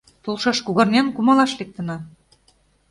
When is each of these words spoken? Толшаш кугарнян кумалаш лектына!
Толшаш 0.23 0.57
кугарнян 0.65 1.07
кумалаш 1.15 1.51
лектына! 1.59 1.97